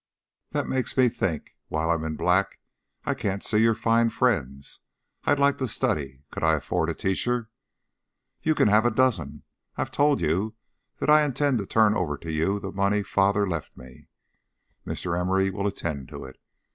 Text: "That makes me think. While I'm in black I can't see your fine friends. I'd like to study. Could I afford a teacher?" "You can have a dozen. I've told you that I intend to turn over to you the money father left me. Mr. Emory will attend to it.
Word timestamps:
"That 0.49 0.65
makes 0.67 0.97
me 0.97 1.09
think. 1.09 1.55
While 1.67 1.91
I'm 1.91 2.03
in 2.05 2.15
black 2.15 2.57
I 3.05 3.13
can't 3.13 3.43
see 3.43 3.59
your 3.59 3.75
fine 3.75 4.09
friends. 4.09 4.79
I'd 5.25 5.37
like 5.37 5.59
to 5.59 5.67
study. 5.67 6.23
Could 6.31 6.41
I 6.43 6.55
afford 6.55 6.89
a 6.89 6.95
teacher?" 6.95 7.51
"You 8.41 8.55
can 8.55 8.67
have 8.67 8.83
a 8.83 8.89
dozen. 8.89 9.43
I've 9.77 9.91
told 9.91 10.19
you 10.19 10.55
that 10.97 11.11
I 11.11 11.23
intend 11.23 11.59
to 11.59 11.67
turn 11.67 11.93
over 11.93 12.17
to 12.17 12.31
you 12.31 12.59
the 12.59 12.71
money 12.71 13.03
father 13.03 13.47
left 13.47 13.77
me. 13.77 14.07
Mr. 14.87 15.15
Emory 15.15 15.51
will 15.51 15.67
attend 15.67 16.09
to 16.09 16.25
it. 16.25 16.39